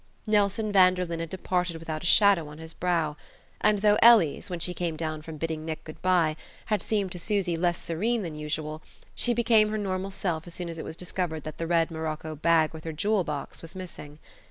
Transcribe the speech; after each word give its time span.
Nelson 0.25 0.71
Vanderlyn 0.71 1.19
had 1.19 1.29
departed 1.29 1.75
without 1.75 2.01
a 2.01 2.07
shadow 2.07 2.47
on 2.49 2.57
his 2.57 2.73
brow, 2.73 3.17
and 3.63 3.77
though 3.77 3.99
Ellie's, 4.01 4.49
when 4.49 4.59
she 4.59 4.73
came 4.73 4.95
down 4.95 5.21
from 5.21 5.37
bidding 5.37 5.63
Nick 5.63 5.83
good 5.83 6.01
bye, 6.01 6.35
had 6.65 6.81
seemed 6.81 7.11
to 7.11 7.19
Susy 7.19 7.55
less 7.55 7.77
serene 7.77 8.23
than 8.23 8.33
usual, 8.33 8.81
she 9.13 9.31
became 9.35 9.69
her 9.69 9.77
normal 9.77 10.09
self 10.09 10.47
as 10.47 10.55
soon 10.55 10.69
as 10.69 10.79
it 10.79 10.85
was 10.85 10.97
discovered 10.97 11.43
that 11.43 11.59
the 11.59 11.67
red 11.67 11.91
morocco 11.91 12.35
bag 12.35 12.73
with 12.73 12.83
her 12.83 12.93
jewel 12.93 13.23
box 13.23 13.61
was 13.61 13.75
missing. 13.75 14.17